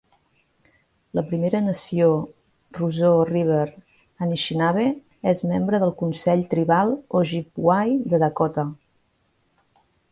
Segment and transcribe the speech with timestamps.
[1.17, 2.07] La primera nació
[2.77, 3.67] Roseau River
[4.27, 4.87] Anishinabe
[5.35, 8.67] és membre del Consell Tribal Ojibway de Dakota.